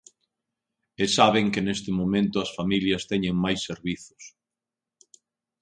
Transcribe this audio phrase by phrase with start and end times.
[1.03, 4.23] E saben que neste momento as familias teñen máis servizos.